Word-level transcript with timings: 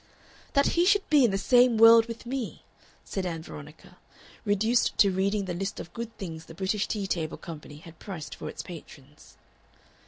"That 0.53 0.69
he 0.69 0.83
should 0.87 1.07
be 1.11 1.25
in 1.25 1.29
the 1.29 1.37
same 1.37 1.77
world 1.77 2.07
with 2.07 2.25
me!" 2.25 2.63
said 3.05 3.23
Ann 3.23 3.43
Veronica, 3.43 3.97
reduced 4.45 4.97
to 4.97 5.11
reading 5.11 5.45
the 5.45 5.53
list 5.53 5.79
of 5.79 5.93
good 5.93 6.17
things 6.17 6.45
the 6.45 6.55
British 6.55 6.87
Tea 6.87 7.05
Table 7.05 7.37
Company 7.37 7.77
had 7.77 7.99
priced 7.99 8.33
for 8.33 8.49
its 8.49 8.63
patrons. 8.63 9.37